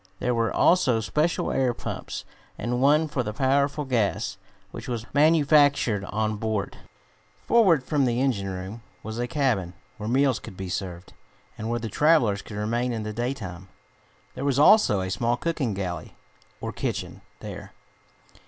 [0.17, 2.25] There were also special air pumps,
[2.57, 4.39] and one for the powerful gas,
[4.71, 6.75] which was manufactured on board.
[7.43, 11.13] Forward from the engine room was a cabin, where meals could be served,
[11.55, 13.67] and where the travelers could remain in the daytime.
[14.33, 16.15] There was also a small cooking galley,
[16.61, 17.73] or kitchen, there.